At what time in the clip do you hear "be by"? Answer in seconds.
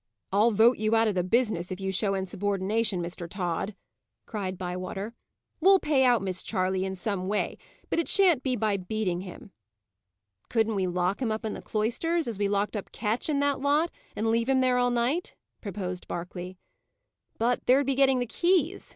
8.41-8.77